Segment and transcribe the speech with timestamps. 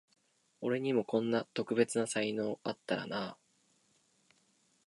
[0.61, 3.37] 俺にもこんな特別な才能あったらなあ